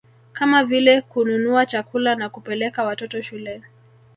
[0.33, 3.61] Kama vile kununua chakula na kupeleka watoto shule